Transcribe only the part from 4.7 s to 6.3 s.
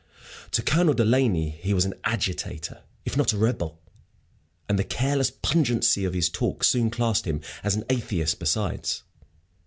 the careless pungency of his